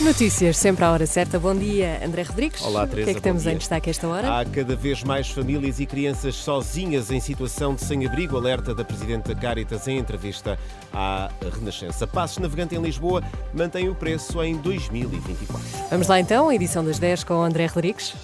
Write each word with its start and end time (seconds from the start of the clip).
Notícias 0.00 0.56
sempre 0.56 0.84
à 0.84 0.90
hora 0.90 1.06
certa. 1.06 1.38
Bom 1.38 1.54
dia, 1.54 2.00
André 2.04 2.22
Rodrigues. 2.22 2.60
Olá, 2.62 2.82
O 2.82 2.86
Teresa. 2.88 3.04
que 3.04 3.10
é 3.10 3.14
que 3.14 3.20
temos 3.20 3.44
dia. 3.44 3.52
em 3.52 3.56
destaque 3.58 3.88
esta 3.88 4.08
hora? 4.08 4.40
Há 4.40 4.44
cada 4.44 4.74
vez 4.74 5.04
mais 5.04 5.30
famílias 5.30 5.78
e 5.78 5.86
crianças 5.86 6.34
sozinhas 6.34 7.12
em 7.12 7.20
situação 7.20 7.74
de 7.76 7.84
sem-abrigo, 7.84 8.36
alerta 8.36 8.74
da 8.74 8.84
Presidente 8.84 9.32
da 9.32 9.40
Caritas 9.40 9.86
em 9.86 9.96
entrevista 9.96 10.58
à 10.92 11.30
Renascença. 11.54 12.06
Passos 12.08 12.38
Navegante 12.38 12.74
em 12.74 12.82
Lisboa 12.82 13.22
mantém 13.54 13.88
o 13.88 13.94
preço 13.94 14.42
em 14.42 14.56
2024. 14.56 15.64
Vamos 15.90 16.08
lá 16.08 16.18
então, 16.18 16.52
edição 16.52 16.84
das 16.84 16.98
10 16.98 17.22
com 17.22 17.34
o 17.34 17.42
André 17.42 17.66
Rodrigues. 17.66 18.14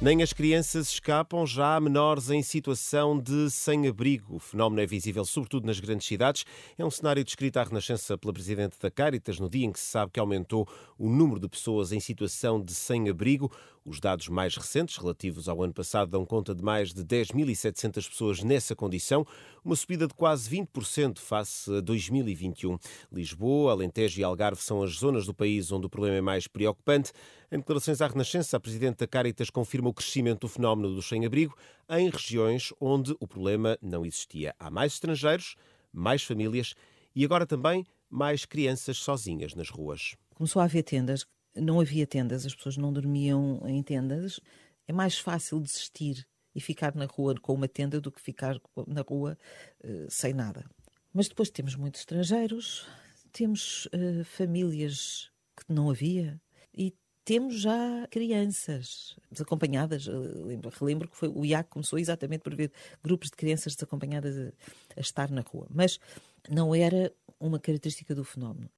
Nem 0.00 0.22
as 0.22 0.32
crianças 0.32 0.92
escapam, 0.92 1.44
já 1.44 1.74
há 1.74 1.80
menores 1.80 2.30
em 2.30 2.40
situação 2.40 3.18
de 3.18 3.50
sem-abrigo. 3.50 4.36
O 4.36 4.38
fenómeno 4.38 4.80
é 4.80 4.86
visível 4.86 5.24
sobretudo 5.24 5.66
nas 5.66 5.80
grandes 5.80 6.06
cidades. 6.06 6.44
É 6.78 6.84
um 6.84 6.90
cenário 6.90 7.24
descrito 7.24 7.58
à 7.58 7.64
Renascença 7.64 8.16
pela 8.16 8.32
Presidente 8.32 8.78
da 8.80 8.92
Caritas 8.92 9.40
no 9.40 9.50
dia 9.50 9.66
em 9.66 9.72
que 9.72 9.80
se 9.80 9.86
sabe 9.86 10.12
que 10.12 10.20
aumentou 10.20 10.68
o 10.96 11.10
número 11.10 11.40
de 11.40 11.48
pessoas 11.48 11.90
em 11.90 11.98
situação 11.98 12.62
de 12.62 12.76
sem-abrigo. 12.76 13.50
Os 13.84 13.98
dados 13.98 14.28
mais 14.28 14.54
recentes, 14.54 14.98
relativos 14.98 15.48
ao 15.48 15.62
ano 15.64 15.72
passado, 15.72 16.10
dão 16.10 16.24
conta 16.24 16.54
de 16.54 16.62
mais 16.62 16.94
de 16.94 17.02
10.700 17.02 18.08
pessoas 18.08 18.42
nessa 18.44 18.76
condição, 18.76 19.26
uma 19.64 19.74
subida 19.74 20.06
de 20.06 20.14
quase 20.14 20.48
20% 20.48 21.18
face 21.18 21.74
a 21.74 21.80
2021. 21.80 22.78
Lisboa, 23.10 23.72
Alentejo 23.72 24.20
e 24.20 24.24
Algarve 24.24 24.62
são 24.62 24.80
as 24.80 24.92
zonas 24.92 25.26
do 25.26 25.34
país 25.34 25.72
onde 25.72 25.86
o 25.86 25.90
problema 25.90 26.18
é 26.18 26.20
mais 26.20 26.46
preocupante. 26.46 27.12
Em 27.50 27.56
declarações 27.56 28.02
à 28.02 28.06
Renascença, 28.06 28.58
a 28.58 28.60
Presidente 28.60 28.98
da 28.98 29.06
Caritas 29.06 29.48
confirma 29.48 29.88
o 29.88 29.94
crescimento 29.94 30.40
do 30.40 30.48
fenómeno 30.48 30.94
do 30.94 31.00
sem-abrigo 31.00 31.56
em 31.88 32.10
regiões 32.10 32.74
onde 32.78 33.16
o 33.18 33.26
problema 33.26 33.78
não 33.80 34.04
existia. 34.04 34.54
Há 34.58 34.70
mais 34.70 34.92
estrangeiros, 34.92 35.56
mais 35.90 36.22
famílias 36.22 36.74
e 37.16 37.24
agora 37.24 37.46
também 37.46 37.86
mais 38.10 38.44
crianças 38.44 38.98
sozinhas 38.98 39.54
nas 39.54 39.70
ruas. 39.70 40.14
começou 40.34 40.60
a 40.60 40.66
haver 40.66 40.82
tendas, 40.82 41.24
não 41.56 41.80
havia 41.80 42.06
tendas, 42.06 42.44
as 42.44 42.54
pessoas 42.54 42.76
não 42.76 42.92
dormiam 42.92 43.62
em 43.66 43.82
tendas. 43.82 44.38
É 44.86 44.92
mais 44.92 45.18
fácil 45.18 45.58
desistir 45.58 46.28
e 46.54 46.60
ficar 46.60 46.94
na 46.94 47.06
rua 47.06 47.34
com 47.40 47.54
uma 47.54 47.66
tenda 47.66 47.98
do 47.98 48.12
que 48.12 48.20
ficar 48.20 48.60
na 48.86 49.00
rua 49.00 49.38
eh, 49.82 50.06
sem 50.10 50.34
nada. 50.34 50.68
Mas 51.14 51.28
depois 51.28 51.48
temos 51.48 51.74
muitos 51.74 52.02
estrangeiros, 52.02 52.86
temos 53.32 53.88
eh, 53.92 54.22
famílias 54.24 55.30
que 55.56 55.72
não 55.72 55.88
havia 55.88 56.38
e 56.76 56.94
temos 57.28 57.60
já 57.60 58.08
crianças 58.10 59.14
desacompanhadas. 59.30 60.08
Eh, 60.08 60.12
Lembro, 60.46 60.72
relembro 60.80 61.08
que 61.08 61.14
foi, 61.14 61.28
o 61.28 61.44
IAC 61.44 61.68
começou 61.68 61.98
exatamente 61.98 62.40
por 62.40 62.54
ver 62.54 62.72
grupos 63.04 63.28
de 63.28 63.36
crianças 63.36 63.74
desacompanhadas 63.74 64.34
a, 64.38 64.50
a 64.96 65.00
estar 65.00 65.30
na 65.30 65.42
rua. 65.42 65.66
Mas 65.68 66.00
não 66.48 66.74
era 66.74 67.12
uma 67.38 67.58
característica 67.58 68.14
do 68.14 68.24
fenómeno. 68.24 68.70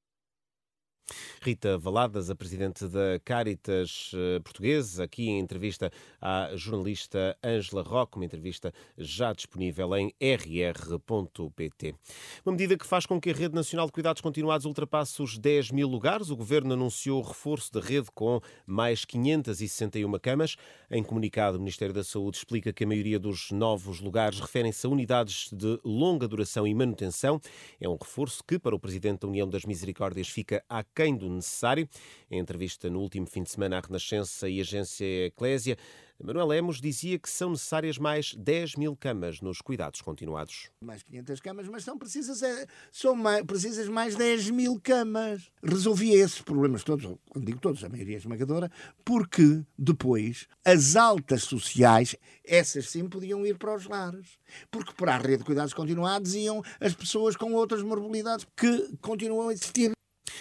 Rita 1.41 1.79
Valadas, 1.79 2.31
a 2.31 2.35
presidente 2.35 2.87
da 2.87 3.19
Caritas 3.25 4.13
eh, 4.15 4.41
portuguesa, 4.41 5.05
aqui 5.05 5.29
em 5.29 5.39
entrevista 5.39 5.91
à 6.21 6.51
jornalista 6.55 7.37
Ângela 7.45 7.83
Roque, 7.83 8.17
uma 8.17 8.25
entrevista 8.25 8.73
já 8.97 9.33
disponível 9.33 9.97
em 9.97 10.15
rr.pt. 10.21 11.95
Uma 12.45 12.53
medida 12.53 12.77
que 12.77 12.87
faz 12.87 13.07
com 13.07 13.21
que 13.21 13.31
a 13.31 13.33
Rede 13.33 13.55
Nacional 13.55 13.87
de 13.87 13.93
Cuidados 13.93 14.21
Continuados 14.21 14.67
ultrapasse 14.67 15.23
os 15.23 15.39
10 15.39 15.71
mil 15.71 15.89
lugares. 15.89 16.31
O 16.31 16.37
governo 16.37 16.75
anunciou 16.75 17.21
o 17.21 17.27
reforço 17.27 17.73
da 17.73 17.81
rede 17.81 18.09
com 18.15 18.41
mais 18.67 19.05
561 19.05 20.19
camas. 20.19 20.57
Em 20.91 21.03
comunicado, 21.03 21.57
o 21.57 21.61
Ministério 21.61 21.95
da 21.95 22.05
Saúde 22.05 22.39
explica 22.39 22.73
que 22.73 22.85
a 22.85 22.87
maioria 22.87 23.19
dos 23.19 23.51
novos 23.51 24.01
lugares 24.01 24.41
referem-se 24.41 24.87
a 24.87 24.91
unidades 24.91 25.51
de 25.53 25.79
longa 25.85 26.27
duração 26.27 26.67
e 26.67 26.75
manutenção. 26.75 27.41
É 27.81 27.89
um 27.89 27.97
reforço 27.97 28.43
que, 28.47 28.59
para 28.59 28.75
o 28.75 28.79
presidente 28.79 29.21
da 29.21 29.29
União 29.29 29.49
das 29.49 29.65
Misericórdias, 29.65 30.29
fica 30.29 30.63
aquém 31.01 31.17
do 31.17 31.31
necessário. 31.31 31.89
Em 32.31 32.39
entrevista 32.39 32.91
no 32.91 33.01
último 33.01 33.27
fim 33.27 33.43
de 33.43 33.51
semana 33.51 33.79
à 33.79 33.81
Renascença 33.81 34.49
e 34.49 34.61
Agência 34.61 35.27
Eclésia, 35.27 35.77
Manuel 36.23 36.47
Lemos 36.47 36.81
dizia 36.83 37.19
que 37.19 37.31
são 37.31 37.51
necessárias 37.51 37.97
mais 37.97 38.35
10 38.35 38.77
mil 38.77 38.95
camas 38.95 39.41
nos 39.41 39.63
cuidados 39.63 40.03
continuados. 40.03 40.69
mais 40.85 41.03
500 41.03 41.41
camas, 41.41 41.67
mas 41.67 41.83
são 41.83 41.97
precisas, 41.97 42.43
é, 42.43 42.67
são 42.93 43.17
mais, 43.17 43.43
precisas 43.47 43.89
mais 43.89 44.15
10 44.15 44.51
mil 44.51 44.79
camas. 44.79 45.51
Resolvia 45.63 46.23
esses 46.23 46.43
problemas 46.43 46.85
todos, 46.85 47.07
quando 47.31 47.47
digo 47.47 47.59
todos, 47.59 47.83
a 47.83 47.89
maioria 47.89 48.19
esmagadora, 48.19 48.71
porque 49.03 49.63
depois 49.79 50.47
as 50.63 50.95
altas 50.95 51.45
sociais, 51.45 52.15
essas 52.45 52.91
sim 52.91 53.09
podiam 53.09 53.47
ir 53.47 53.57
para 53.57 53.75
os 53.75 53.87
lares. 53.87 54.39
Porque 54.71 54.93
para 54.93 55.15
a 55.15 55.19
rede 55.19 55.39
de 55.39 55.45
cuidados 55.45 55.73
continuados 55.73 56.35
iam 56.35 56.63
as 56.79 56.93
pessoas 56.93 57.35
com 57.35 57.55
outras 57.55 57.83
morbilidades 57.83 58.47
que 58.55 58.95
continuam 59.01 59.49
a 59.49 59.53
existir. 59.55 59.93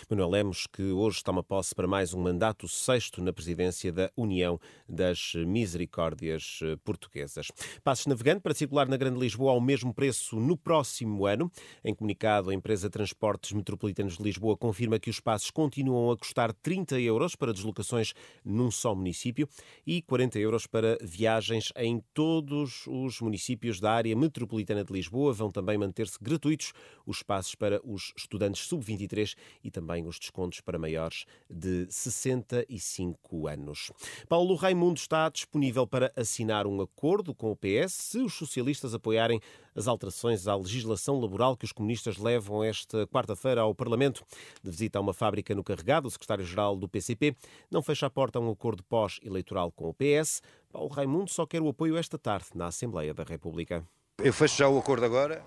Manuel 0.10 0.32
Lemos, 0.32 0.66
que 0.66 0.82
hoje 0.82 1.24
toma 1.24 1.44
posse 1.44 1.76
para 1.76 1.88
mais 1.88 2.16
um 2.16 2.20
mandato 2.20 2.68
sexto 2.68 3.22
na 3.22 3.32
presidência 3.32 3.92
da 3.92 4.10
União 4.18 4.60
das 4.88 5.34
Misericórdias 5.36 6.62
eh, 6.64 6.76
Portuguesas. 6.84 7.52
Passos 7.84 8.08
navegante 8.08 8.42
para 8.42 8.56
circular 8.56 8.88
na 8.88 8.98
Grande 8.98 9.20
Lisboa 9.20 9.52
ao 9.52 9.62
mesmo 9.62 9.94
preço 9.94 10.40
no 10.40 10.58
próximo 10.58 11.28
ano. 11.28 11.52
Em 11.86 11.94
comunicado, 11.94 12.50
a 12.50 12.56
empresa 12.56 12.90
Transportes 12.90 13.52
Metropolitanos 13.52 14.18
de 14.18 14.24
Lisboa 14.24 14.58
confirma 14.58 14.98
que 14.98 15.12
os 15.12 15.20
passos 15.20 15.52
continuam 15.52 16.10
a 16.10 16.18
custar 16.18 16.54
30 16.54 17.00
euros 17.02 17.36
para 17.36 17.54
deslocações 17.54 18.16
num 18.44 18.72
só 18.72 18.96
município 18.96 19.48
e 19.86 20.02
40 20.02 20.40
euros 20.40 20.66
para 20.66 20.98
viagens 21.04 21.72
em 21.76 22.04
todos 22.16 22.88
os 22.88 23.22
municípios 23.22 23.80
da 23.80 23.92
área 23.92 24.16
metropolitana 24.16 24.84
de 24.84 24.92
Lisboa. 24.92 25.34
Vão 25.34 25.52
também 25.52 25.78
manter-se 25.78 26.18
gratuitos 26.20 26.74
os 27.06 27.22
passos 27.22 27.54
para 27.54 27.80
os 27.84 28.12
estudantes 28.18 28.66
sub-23 28.66 29.36
e 29.64 29.70
também 29.70 29.99
os 30.08 30.20
descontos 30.20 30.62
para 30.62 30.80
maiores 30.80 31.26
de 31.50 31.88
65 31.90 33.48
anos. 33.48 33.92
Paulo 34.28 34.56
Raimundo 34.56 35.00
está 35.00 35.30
disponível 35.30 35.86
para 35.86 36.12
assinar 36.16 36.68
um 36.68 36.82
acordo 36.82 37.34
com 37.34 37.52
o 37.52 37.56
PS 37.56 37.94
se 37.94 38.18
os 38.20 38.34
socialistas 38.34 38.94
apoiarem 38.94 39.40
as 39.76 39.88
alterações 39.88 40.48
à 40.48 40.56
legislação 40.56 41.20
laboral 41.20 41.56
que 41.56 41.66
os 41.66 41.72
comunistas 41.72 42.18
levam 42.18 42.64
esta 42.64 43.08
quarta-feira 43.08 43.62
ao 43.62 43.74
Parlamento. 43.74 44.24
De 44.62 44.70
visita 44.70 45.00
a 45.00 45.02
uma 45.02 45.14
fábrica 45.14 45.56
no 45.56 45.64
Carregado, 45.64 46.08
o 46.08 46.12
secretário-geral 46.12 46.76
do 46.76 46.88
PCP 46.88 47.36
não 47.72 47.82
fecha 47.82 48.06
a 48.06 48.10
porta 48.10 48.40
a 48.40 48.42
um 48.42 48.52
acordo 48.52 48.84
pós-eleitoral 48.84 49.72
com 49.72 49.90
o 49.90 49.94
PS. 49.94 50.42
Paulo 50.72 50.90
Raimundo 50.90 51.32
só 51.32 51.46
quer 51.46 51.62
o 51.62 51.70
apoio 51.70 51.98
esta 51.98 52.18
tarde 52.18 52.48
na 52.54 52.68
Assembleia 52.68 53.14
da 53.14 53.24
República. 53.24 53.86
Eu 54.22 54.34
fecho 54.34 54.58
já 54.58 54.68
o 54.68 54.78
acordo 54.78 55.06
agora, 55.06 55.44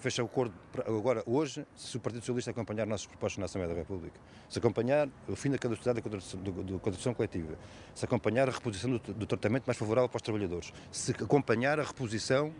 fecho 0.00 0.22
o 0.22 0.26
acordo 0.26 0.54
agora, 0.86 1.22
hoje, 1.26 1.66
se 1.76 1.96
o 1.96 2.00
Partido 2.00 2.22
Socialista 2.22 2.50
acompanhar 2.50 2.86
nossas 2.86 3.06
propostas 3.06 3.38
na 3.38 3.44
Assembleia 3.44 3.74
da 3.74 3.80
República. 3.80 4.18
Se 4.48 4.58
acompanhar 4.58 5.08
o 5.28 5.36
fim 5.36 5.50
da 5.50 5.58
caducidade 5.58 5.96
da 5.96 6.02
contratação, 6.02 7.14
coletiva. 7.14 7.54
Se 7.94 8.04
acompanhar 8.04 8.48
a 8.48 8.52
reposição 8.52 8.90
do, 8.90 8.98
do 8.98 9.26
tratamento 9.26 9.66
mais 9.66 9.76
favorável 9.76 10.08
para 10.08 10.16
os 10.16 10.22
trabalhadores. 10.22 10.72
Se 10.90 11.12
acompanhar 11.12 11.78
a 11.78 11.82
reposição 11.82 12.52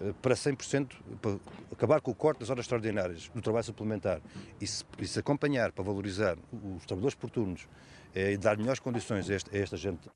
eh, 0.00 0.14
para 0.22 0.34
100%, 0.34 0.92
para 1.20 1.36
acabar 1.72 2.00
com 2.00 2.12
o 2.12 2.14
corte 2.14 2.40
das 2.40 2.50
horas 2.50 2.64
extraordinárias 2.64 3.28
do 3.34 3.42
trabalho 3.42 3.64
suplementar. 3.64 4.20
E 4.60 4.66
se, 4.66 4.84
e 4.98 5.06
se 5.06 5.18
acompanhar 5.18 5.72
para 5.72 5.84
valorizar 5.84 6.38
os 6.52 6.86
trabalhadores 6.86 7.16
por 7.16 7.30
turnos 7.30 7.66
eh, 8.14 8.32
e 8.32 8.36
dar 8.36 8.56
melhores 8.56 8.80
condições 8.80 9.28
a 9.28 9.34
a 9.34 9.58
esta 9.58 9.76
gente 9.76 10.08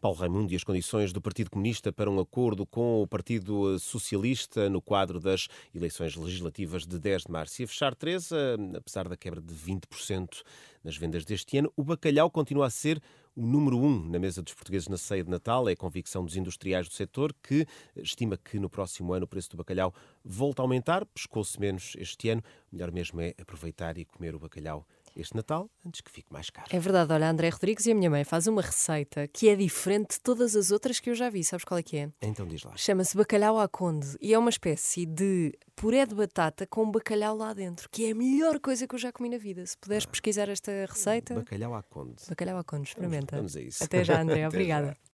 Paulo 0.00 0.16
Raimundo 0.16 0.52
e 0.52 0.56
as 0.56 0.64
condições 0.64 1.12
do 1.12 1.20
Partido 1.20 1.50
Comunista 1.50 1.92
para 1.92 2.10
um 2.10 2.20
acordo 2.20 2.66
com 2.66 3.02
o 3.02 3.06
Partido 3.06 3.78
Socialista 3.78 4.68
no 4.68 4.80
quadro 4.80 5.20
das 5.20 5.48
eleições 5.74 6.16
legislativas 6.16 6.86
de 6.86 6.98
10 6.98 7.24
de 7.24 7.32
março. 7.32 7.60
E 7.60 7.64
a 7.64 7.68
fechar, 7.68 7.94
Teresa, 7.94 8.56
apesar 8.76 9.08
da 9.08 9.16
quebra 9.16 9.40
de 9.40 9.54
20% 9.54 10.42
nas 10.82 10.96
vendas 10.96 11.24
deste 11.24 11.58
ano, 11.58 11.72
o 11.76 11.84
bacalhau 11.84 12.30
continua 12.30 12.66
a 12.66 12.70
ser 12.70 13.02
o 13.36 13.46
número 13.46 13.78
um 13.78 14.08
na 14.08 14.18
mesa 14.18 14.42
dos 14.42 14.54
portugueses 14.54 14.88
na 14.88 14.96
ceia 14.96 15.22
de 15.22 15.30
Natal. 15.30 15.68
É 15.68 15.72
a 15.72 15.76
convicção 15.76 16.24
dos 16.24 16.36
industriais 16.36 16.88
do 16.88 16.94
setor 16.94 17.34
que 17.42 17.66
estima 17.96 18.36
que 18.36 18.58
no 18.58 18.68
próximo 18.68 19.12
ano 19.12 19.24
o 19.24 19.28
preço 19.28 19.50
do 19.50 19.56
bacalhau 19.56 19.94
volta 20.24 20.62
a 20.62 20.64
aumentar. 20.64 21.06
Pescou-se 21.06 21.58
menos 21.60 21.94
este 21.98 22.28
ano. 22.28 22.42
Melhor 22.70 22.90
mesmo 22.90 23.20
é 23.20 23.34
aproveitar 23.40 23.96
e 23.98 24.04
comer 24.04 24.34
o 24.34 24.38
bacalhau 24.38 24.86
este 25.16 25.34
Natal 25.36 25.70
antes 25.86 26.00
que 26.00 26.10
fique 26.10 26.32
mais 26.32 26.50
caro. 26.50 26.68
É 26.70 26.78
verdade, 26.78 27.12
olha, 27.12 27.28
André 27.30 27.48
Rodrigues 27.48 27.86
e 27.86 27.92
a 27.92 27.94
minha 27.94 28.10
mãe 28.10 28.24
faz 28.24 28.46
uma 28.46 28.62
receita 28.62 29.26
que 29.28 29.48
é 29.48 29.56
diferente 29.56 30.14
de 30.16 30.20
todas 30.20 30.54
as 30.56 30.70
outras 30.70 31.00
que 31.00 31.10
eu 31.10 31.14
já 31.14 31.28
vi. 31.30 31.42
Sabes 31.44 31.64
qual 31.64 31.78
é 31.78 31.82
que 31.82 31.96
é? 31.96 32.10
Então 32.22 32.46
diz 32.46 32.62
lá. 32.62 32.72
Chama-se 32.76 33.16
bacalhau 33.16 33.58
à 33.58 33.68
conde 33.68 34.16
e 34.20 34.32
é 34.34 34.38
uma 34.38 34.50
espécie 34.50 35.06
de 35.06 35.52
puré 35.76 36.04
de 36.04 36.14
batata 36.14 36.66
com 36.66 36.90
bacalhau 36.90 37.36
lá 37.36 37.52
dentro, 37.54 37.88
que 37.90 38.06
é 38.06 38.10
a 38.12 38.14
melhor 38.14 38.60
coisa 38.60 38.86
que 38.86 38.94
eu 38.94 38.98
já 38.98 39.10
comi 39.10 39.28
na 39.30 39.38
vida. 39.38 39.64
Se 39.64 39.76
puderes 39.78 40.04
pesquisar 40.06 40.48
esta 40.48 40.70
receita, 40.86 41.34
Bacalhau 41.34 41.74
à 41.74 41.82
conde. 41.82 42.16
bacalhau 42.28 42.58
à 42.58 42.64
conde, 42.64 42.88
experimenta. 42.88 43.36
Vamos 43.36 43.56
a 43.56 43.60
isso. 43.62 43.82
Até 43.84 44.04
já, 44.04 44.20
André. 44.20 44.44
Até 44.44 44.48
Obrigada. 44.48 44.86
já. 44.88 44.96